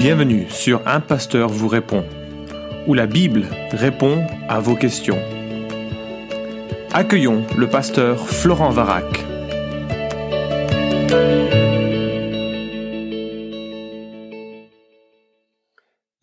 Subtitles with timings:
[0.00, 2.06] Bienvenue sur Un Pasteur vous répond,
[2.86, 5.18] où la Bible répond à vos questions.
[6.90, 9.04] Accueillons le pasteur Florent Varac.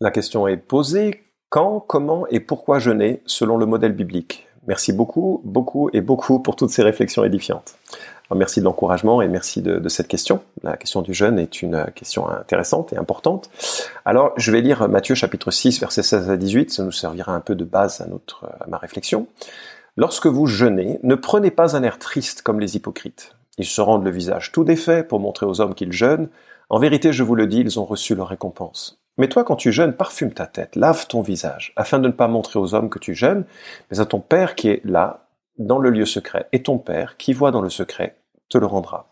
[0.00, 5.40] La question est posée quand, comment et pourquoi jeûner selon le modèle biblique Merci beaucoup,
[5.44, 7.78] beaucoup et beaucoup pour toutes ces réflexions édifiantes.
[8.34, 10.42] Merci de l'encouragement et merci de, cette question.
[10.62, 13.50] La question du jeûne est une question intéressante et importante.
[14.04, 16.70] Alors, je vais lire Matthieu chapitre 6, versets 16 à 18.
[16.70, 19.26] Ça nous servira un peu de base à, notre, à ma réflexion.
[19.96, 23.34] Lorsque vous jeûnez, ne prenez pas un air triste comme les hypocrites.
[23.58, 26.28] Ils se rendent le visage tout défait pour montrer aux hommes qu'ils jeûnent.
[26.70, 29.00] En vérité, je vous le dis, ils ont reçu leur récompense.
[29.16, 32.28] Mais toi, quand tu jeûnes, parfume ta tête, lave ton visage, afin de ne pas
[32.28, 33.44] montrer aux hommes que tu jeûnes,
[33.90, 35.24] mais à ton Père qui est là,
[35.58, 36.46] dans le lieu secret.
[36.52, 38.14] Et ton Père, qui voit dans le secret,
[38.48, 39.06] te le rendra.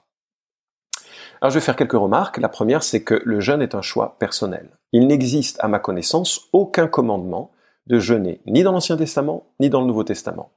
[1.41, 2.39] Alors je vais faire quelques remarques.
[2.39, 4.71] La première, c'est que le jeûne est un choix personnel.
[4.93, 7.51] Il n'existe, à ma connaissance, aucun commandement
[7.87, 10.51] de jeûner, ni dans l'Ancien Testament, ni dans le Nouveau Testament.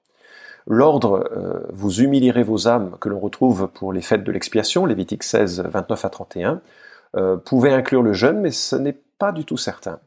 [0.65, 5.23] L'ordre euh, vous humilierez vos âmes que l'on retrouve pour les fêtes de l'expiation, Lévitique
[5.23, 6.61] 16, 29 à 31,
[7.15, 9.99] euh, pouvait inclure le jeûne, mais ce n'est pas du tout certain.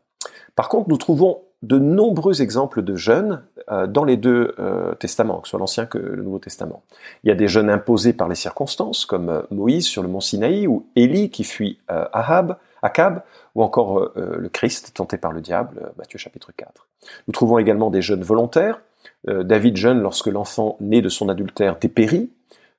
[0.54, 3.51] Par contre, nous trouvons de nombreux exemples de jeûnes euh,
[3.86, 6.82] dans les deux euh, testaments, que ce soit l'Ancien que le Nouveau Testament.
[7.24, 10.20] Il y a des jeûnes imposés par les circonstances, comme euh, Moïse sur le mont
[10.20, 13.22] Sinaï, ou Élie qui fuit Ahab, Akab,
[13.54, 16.86] ou encore le Christ tenté par le diable, Matthieu chapitre 4.
[17.26, 18.80] Nous trouvons également des jeûnes volontaires.
[19.26, 22.30] David jeûne lorsque l'enfant né de son adultère dépérit,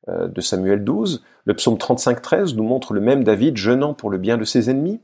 [0.09, 1.23] de Samuel 12.
[1.45, 4.99] Le psaume 35-13 nous montre le même David jeûnant pour le bien de ses ennemis.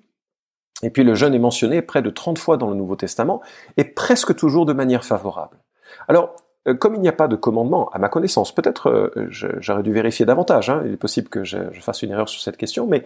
[0.83, 3.41] Et puis le jeûne est mentionné près de 30 fois dans le Nouveau Testament,
[3.77, 5.57] et presque toujours de manière favorable.
[6.07, 6.35] Alors,
[6.67, 9.93] euh, comme il n'y a pas de commandement, à ma connaissance, peut-être euh, j'aurais dû
[9.93, 13.05] vérifier davantage, hein, il est possible que je, fasse une erreur sur cette question, mais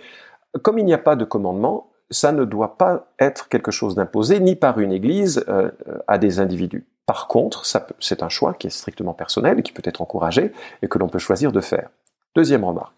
[0.62, 4.40] comme il n'y a pas de commandement, ça ne doit pas être quelque chose d'imposé,
[4.40, 5.72] ni par une église euh,
[6.08, 6.86] à des individus.
[7.06, 7.64] Par contre,
[8.00, 11.20] c'est un choix qui est strictement personnel qui peut être encouragé et que l'on peut
[11.20, 11.90] choisir de faire.
[12.36, 12.94] Deuxième remarque.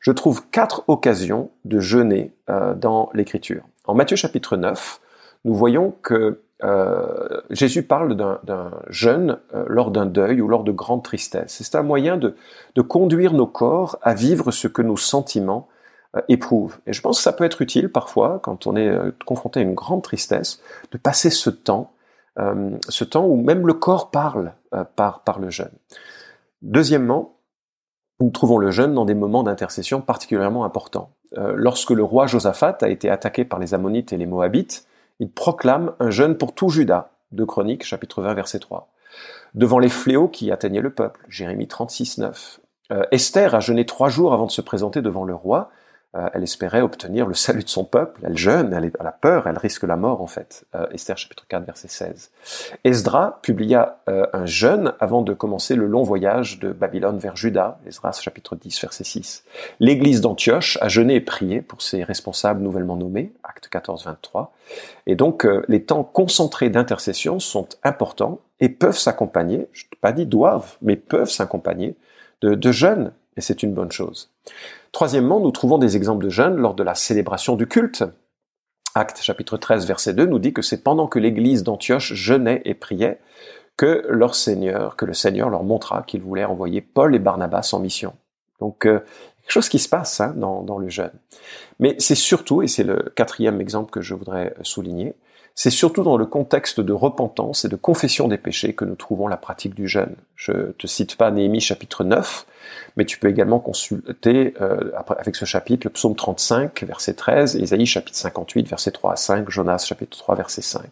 [0.00, 2.32] Je trouve quatre occasions de jeûner
[2.76, 3.62] dans l'Écriture.
[3.84, 5.00] En Matthieu chapitre 9,
[5.44, 10.72] nous voyons que euh, Jésus parle d'un jeûne euh, lors d'un deuil ou lors de
[10.72, 11.62] grandes tristesses.
[11.62, 12.34] C'est un moyen de,
[12.82, 15.68] conduire nos corps à vivre ce que nos sentiments
[16.16, 16.78] euh, éprouvent.
[16.86, 18.90] Et je pense que ça peut être utile parfois, quand on est
[19.24, 20.60] confronté à une grande tristesse,
[20.92, 21.92] de passer ce temps,
[22.88, 24.54] ce temps où même le corps parle
[24.96, 25.72] par, le jeûne.
[26.62, 27.36] Deuxièmement,
[28.18, 31.10] nous trouvons le jeûne dans des moments d'intercession particulièrement importants.
[31.36, 34.86] Lorsque le roi Josaphat a été attaqué par les Ammonites et les Moabites,
[35.20, 38.90] il proclame un jeûne pour tout Juda, de Chroniques, chapitre 20, verset 3.
[39.54, 42.60] Devant les fléaux qui atteignaient le peuple, Jérémie 36, 9.
[42.92, 45.70] Euh, Esther a jeûné trois jours avant de se présenter devant le roi,
[46.12, 49.84] elle espérait obtenir le salut de son peuple, elle jeûne, elle, a peur, elle risque
[49.84, 50.64] la mort en fait.
[50.74, 52.30] Euh, Esther chapitre 4 verset 16.
[52.82, 57.78] Esdra publia euh, un jeûne avant de commencer le long voyage de Babylone vers Juda,
[57.86, 59.44] Esdras chapitre 10 verset 6.
[59.78, 64.52] L'église d'Antioche a jeûné et prié pour ses responsables nouvellement nommés, acte 14 23.
[65.06, 70.26] Et donc les temps concentrés d'intercession sont importants et peuvent s'accompagner, je ne pas dit
[70.26, 71.96] doivent, mais peuvent s'accompagner
[72.40, 74.29] de, de jeûnes, et c'est une bonne chose.
[74.92, 78.04] Troisièmement, nous trouvons des exemples de jeûne lors de la célébration du culte.
[78.94, 82.74] Acte chapitre 13 verset 2 nous dit que c'est pendant que l'église d'Antioche jeûnait et
[82.74, 83.20] priait
[83.76, 87.78] que leur Seigneur, que le Seigneur leur montra qu'il voulait envoyer Paul et Barnabas en
[87.78, 88.14] mission.
[88.58, 88.98] Donc euh,
[89.42, 91.12] quelque chose qui se passe hein, dans, dans le jeûne.
[91.78, 95.14] Mais c'est surtout, et c'est le quatrième exemple que je voudrais souligner,
[95.54, 99.28] c'est surtout dans le contexte de repentance et de confession des péchés que nous trouvons
[99.28, 100.14] la pratique du jeûne.
[100.36, 102.46] Je te cite pas Néhémie chapitre 9,
[102.96, 107.86] mais tu peux également consulter euh, avec ce chapitre le psaume 35 verset 13, Isaïe
[107.86, 110.82] chapitre 58 verset 3 à 5, Jonas chapitre 3 verset 5.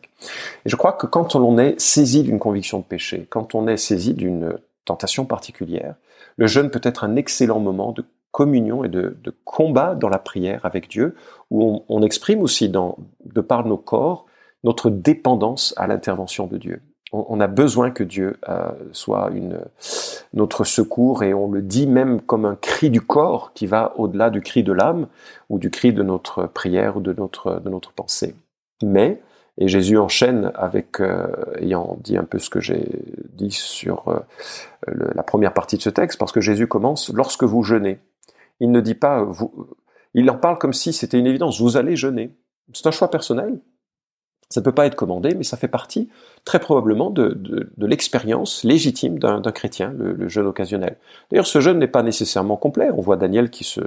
[0.65, 3.77] Et je crois que quand on est saisi d'une conviction de péché, quand on est
[3.77, 5.95] saisi d'une tentation particulière,
[6.37, 10.61] le jeûne peut être un excellent moment de communion et de, combat dans la prière
[10.65, 11.17] avec Dieu,
[11.51, 14.27] où on, exprime aussi dans, de par nos corps
[14.65, 16.83] notre dépendance à l'intervention de Dieu.
[17.11, 19.61] On, a besoin que Dieu euh, soit une,
[20.35, 24.29] notre secours et on le dit même comme un cri du corps qui va au-delà
[24.29, 25.07] du cri de l'âme
[25.49, 28.35] ou du cri de notre prière ou de notre, de notre pensée.
[28.83, 29.23] Mais,
[29.57, 31.29] et Jésus enchaîne avec, euh,
[31.59, 32.87] ayant dit un peu ce que j'ai
[33.33, 34.21] dit sur euh,
[35.15, 38.01] la première partie de ce texte, parce que Jésus commence lorsque vous jeûnez.
[38.61, 39.69] Il ne dit pas, vous,
[40.15, 42.37] il en parle comme si c'était une évidence, vous allez jeûner.
[42.73, 43.61] C'est un choix personnel,
[44.49, 46.09] ça ne peut pas être commandé, mais ça fait partie
[46.45, 50.97] très probablement de, de, l'expérience légitime d'un chrétien, le, jeûne occasionnel.
[51.31, 52.89] D'ailleurs, ce jeûne n'est pas nécessairement complet.
[52.97, 53.81] On voit Daniel qui, se,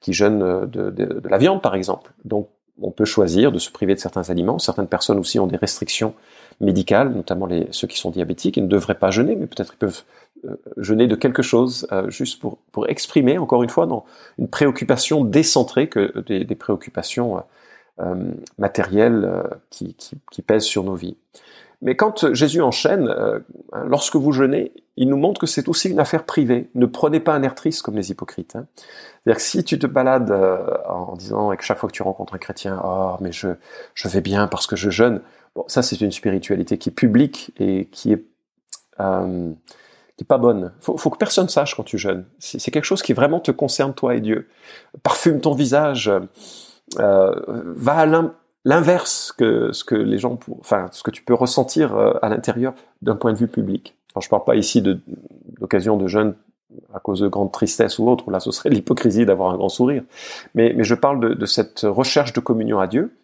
[0.00, 2.12] qui jeûne de, de, la viande, par exemple.
[2.24, 2.48] Donc,
[2.80, 4.58] on peut choisir de se priver de certains aliments.
[4.58, 6.14] Certaines personnes aussi ont des restrictions
[6.60, 9.78] médicales, notamment les, ceux qui sont diabétiques, ils ne devraient pas jeûner, mais peut-être ils
[9.78, 10.02] peuvent
[10.46, 14.04] euh, jeûner de quelque chose, euh, juste pour, pour exprimer, encore une fois, dans
[14.38, 17.40] une préoccupation décentrée que des, des préoccupations euh,
[18.58, 21.16] matérielles qui, qui, qui, pèsent sur nos vies.
[21.82, 26.00] Mais quand Jésus enchaîne, hein, lorsque vous jeûnez, il nous montre que c'est aussi une
[26.00, 26.70] affaire privée.
[26.74, 28.56] Ne prenez pas un air triste comme les hypocrites.
[28.56, 28.66] Hein.
[29.22, 30.32] C'est-à-dire que si tu te balades
[30.88, 33.48] en disant, que chaque fois que tu rencontres un chrétien, oh mais je,
[33.94, 35.20] je vais bien parce que je jeûne,
[35.54, 38.24] Bon, ça c'est une spiritualité qui est publique et qui est
[39.00, 39.52] euh,
[40.16, 40.72] qui est pas bonne.
[40.80, 42.26] Faut, faut que personne sache quand tu jeûnes.
[42.38, 44.48] C'est quelque chose qui vraiment te concerne toi et Dieu.
[45.02, 46.10] Parfume ton visage.
[46.98, 47.32] Euh,
[47.76, 48.06] va à
[48.64, 52.74] l'inverse que ce que les gens, enfin ce que tu peux ressentir euh, à l'intérieur
[53.00, 53.96] d'un point de vue public.
[54.14, 55.00] Alors je parle pas ici de
[55.60, 56.34] l'occasion de jeûne
[56.94, 60.04] à cause de grande tristesse ou autre, là ce serait l'hypocrisie d'avoir un grand sourire.
[60.54, 63.16] Mais, je parle de, cette recherche de communion à Dieu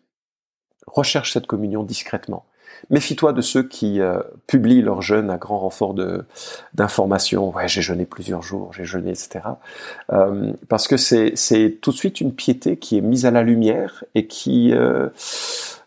[0.87, 2.45] recherche cette communion discrètement.
[2.91, 5.95] Méfie-toi de ceux qui euh, publient leur jeûne à grand renfort
[6.75, 7.51] d'informations.
[7.55, 9.41] Ouais, j'ai jeûné plusieurs jours, j'ai jeûné, etc.
[10.13, 14.05] Euh, parce que c'est tout de suite une piété qui est mise à la lumière
[14.15, 15.09] et qui, euh,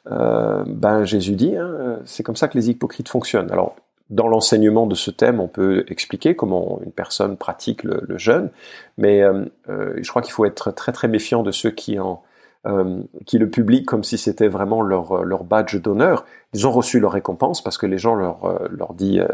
[0.05, 3.51] ben Jésus dit, hein, c'est comme ça que les hypocrites fonctionnent.
[3.51, 3.75] Alors
[4.09, 8.49] dans l'enseignement de ce thème, on peut expliquer comment une personne pratique le jeûne,
[8.97, 9.23] mais
[9.69, 12.21] je crois qu'il faut être très très méfiant de ceux qui en
[12.67, 16.25] euh, qui le publient comme si c'était vraiment leur, euh, leur badge d'honneur.
[16.53, 19.25] Ils ont reçu leur récompense parce que les gens leur, euh, leur disent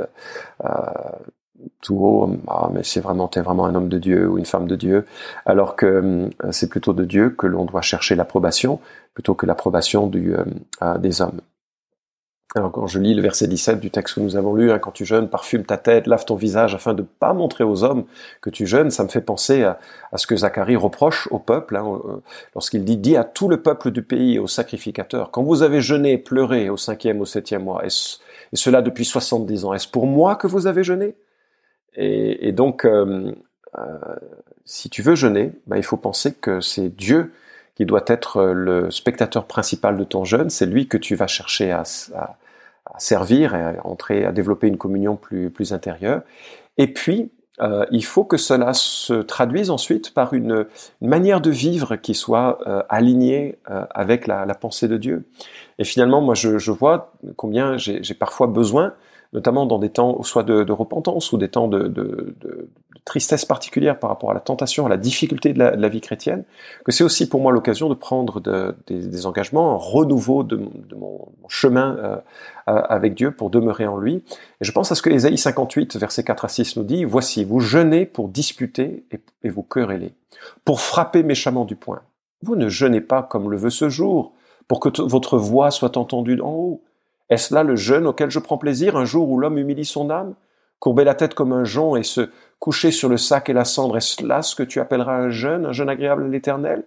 [0.63, 0.69] euh,
[1.81, 4.67] tout haut, ah, mais c'est vraiment, t'es vraiment un homme de Dieu ou une femme
[4.67, 5.05] de Dieu,
[5.45, 8.79] alors que c'est plutôt de Dieu que l'on doit chercher l'approbation
[9.13, 10.35] plutôt que l'approbation du,
[10.99, 11.41] des hommes.
[12.55, 14.91] Alors quand je lis le verset 17 du texte que nous avons lu, hein, quand
[14.91, 18.05] tu jeûnes, parfume ta tête, lave ton visage afin de ne pas montrer aux hommes
[18.41, 19.77] que tu jeûnes, ça me fait penser à,
[20.15, 22.21] ce que Zacharie reproche au peuple, hein, euh,
[22.55, 25.81] lorsqu'il dit, dis à tout le peuple du pays et aux sacrificateurs, quand vous avez
[25.81, 27.89] jeûné, pleuré au cinquième, au septième mois, et,
[28.53, 31.15] cela depuis 70 ans, est-ce pour moi que vous avez jeûné?
[31.95, 33.33] Et, donc, euh,
[33.77, 33.97] euh,
[34.63, 37.33] si tu veux jeûner, ben, il faut penser que c'est Dieu
[37.77, 41.27] qui doit être euh, le spectateur principal de ton jeûne, c'est lui que tu vas
[41.27, 41.83] chercher à,
[42.97, 46.23] servir et à entrer, à développer une communion plus, plus intérieure.
[46.79, 47.29] Et puis,
[47.61, 50.65] euh, il faut que cela se traduise ensuite par une,
[51.01, 53.59] manière de vivre qui soit euh, alignée
[53.91, 55.25] avec la, pensée de Dieu.
[55.77, 58.93] Et finalement, moi, je, vois combien j'ai parfois besoin
[59.37, 62.35] notamment dans des temps soit de, repentance ou des temps de,
[63.05, 66.43] tristesse particulière par rapport à la tentation, à la difficulté de la, vie chrétienne,
[66.83, 68.41] que c'est aussi pour moi l'occasion de prendre
[68.87, 70.59] des, engagements, un renouveau de,
[70.95, 72.17] mon, chemin euh,
[72.67, 74.23] euh, avec Dieu pour demeurer en lui.
[74.59, 77.45] Et je pense à ce que Ésaïe 58, versets 4 à 6 nous dit, Voici,
[77.45, 80.13] vous jeûnez pour disputer et, et vous querellez,
[80.65, 82.01] pour frapper méchamment du poing.
[82.41, 84.33] Vous ne jeûnez pas comme le veut ce jour,
[84.67, 86.83] pour que votre voix soit entendue d'en haut.
[87.29, 90.35] Est-ce là le jeûne auquel je prends plaisir, un jour où l'homme humilie son âme?
[90.79, 92.29] Courber la tête comme un jonc et se
[92.59, 95.65] coucher sur le sac et la cendre, est-ce là ce que tu appelleras un jeûne,
[95.65, 96.83] un jeûne agréable à l'Éternel?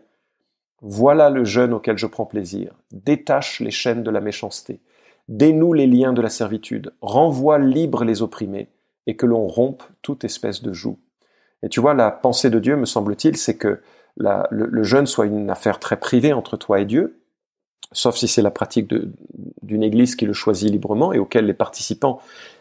[0.81, 2.73] Voilà le jeûne auquel je prends plaisir.
[2.93, 4.81] Détache les chaînes de la méchanceté,
[5.29, 8.69] dénoue les liens de la servitude, renvoie libre les opprimés,
[9.07, 10.99] et que l'on rompe toute espèce de joug.
[11.63, 13.81] Et tu vois, la pensée de Dieu, me semble-t-il, c'est que
[14.17, 17.20] le, le jeûne soit une affaire très privée entre toi et Dieu,
[17.93, 18.93] sauf si c'est la pratique
[19.63, 22.21] d'une église qui le choisit librement et auquel les participants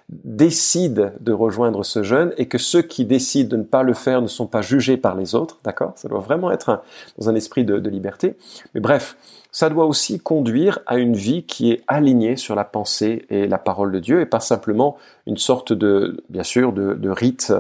[0.10, 4.22] décident de rejoindre ce jeûne et que ceux qui décident de ne pas le faire
[4.22, 5.94] ne sont pas jugés par les autres, d'accord?
[5.96, 6.82] Ça doit vraiment être
[7.20, 8.36] dans un esprit de, liberté.
[8.74, 9.18] Mais bref,
[9.52, 13.60] ça doit aussi conduire à une vie qui est alignée sur la pensée et la
[13.60, 17.54] parole de Dieu et pas simplement une sorte de, bien sûr, de, rite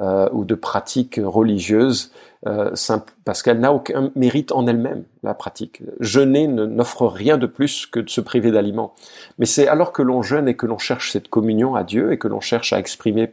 [0.00, 2.10] euh, ou de pratique religieuse
[2.46, 2.74] euh,
[3.24, 5.80] parce qu'elle n'a aucun mérite en elle-même, la pratique.
[6.00, 8.94] Jeûner n'offre rien de plus que de se priver d'aliments.
[9.38, 12.18] Mais c'est alors que l'on jeûne et que l'on cherche cette communion à Dieu et
[12.18, 13.32] que l'on cherche à exprimer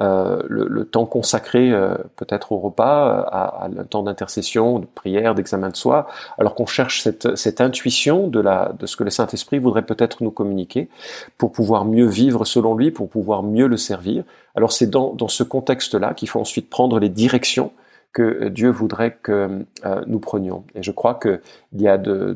[0.00, 5.68] euh, le, temps consacré euh, peut-être au repas, à, à temps d'intercession, de prière, d'examen
[5.68, 6.06] de soi,
[6.38, 10.22] alors qu'on cherche cette, cette intuition de, la, de ce que le Saint-Esprit voudrait peut-être
[10.22, 10.88] nous communiquer
[11.36, 14.24] pour pouvoir mieux vivre selon lui, pour pouvoir mieux le servir.
[14.54, 17.72] Alors c'est dans, dans ce contexte-là qu'il faut ensuite prendre les directions
[18.16, 20.64] que Dieu voudrait que euh, nous prenions.
[20.74, 21.38] Et je crois qu'il
[21.74, 22.34] y a de,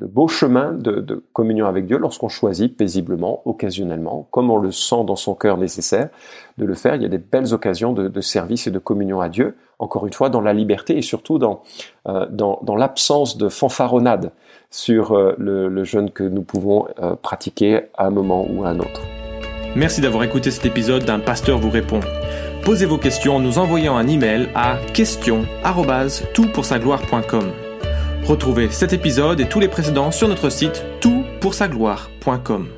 [0.00, 5.14] beaux chemins de, communion avec Dieu lorsqu'on choisit paisiblement, occasionnellement, comme on le sent dans
[5.14, 6.08] son cœur nécessaire
[6.58, 6.96] de le faire.
[6.96, 10.12] Il y a des belles occasions de, service et de communion à Dieu, encore une
[10.12, 11.62] fois dans la liberté et surtout dans,
[12.08, 12.26] euh,
[12.76, 14.32] l'absence de fanfaronnade
[14.68, 18.80] sur euh, le, jeûne que nous pouvons euh, pratiquer à un moment ou à un
[18.80, 19.00] autre.
[19.76, 22.00] Merci d'avoir écouté cet épisode d'un pasteur vous répond.
[22.64, 27.52] Posez vos questions en nous envoyant un email à questions@toutpoursagloire.com.
[28.24, 32.68] Retrouvez cet épisode et tous les précédents sur notre site toutpoursagloire.com.